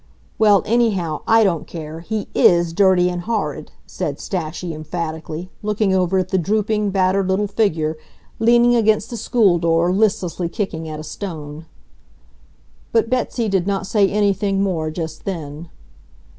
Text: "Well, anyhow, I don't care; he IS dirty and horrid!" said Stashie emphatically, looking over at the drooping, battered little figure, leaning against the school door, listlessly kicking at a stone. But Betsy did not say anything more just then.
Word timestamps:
"Well, 0.39 0.63
anyhow, 0.65 1.21
I 1.27 1.43
don't 1.43 1.67
care; 1.67 1.99
he 1.99 2.27
IS 2.33 2.73
dirty 2.73 3.07
and 3.07 3.21
horrid!" 3.21 3.71
said 3.85 4.17
Stashie 4.19 4.73
emphatically, 4.73 5.51
looking 5.61 5.93
over 5.93 6.17
at 6.17 6.29
the 6.29 6.39
drooping, 6.39 6.89
battered 6.89 7.27
little 7.29 7.45
figure, 7.45 7.97
leaning 8.39 8.75
against 8.75 9.11
the 9.11 9.15
school 9.17 9.59
door, 9.59 9.93
listlessly 9.93 10.49
kicking 10.49 10.89
at 10.89 10.99
a 10.99 11.03
stone. 11.03 11.67
But 12.91 13.11
Betsy 13.11 13.47
did 13.47 13.67
not 13.67 13.85
say 13.85 14.09
anything 14.09 14.63
more 14.63 14.89
just 14.89 15.23
then. 15.25 15.69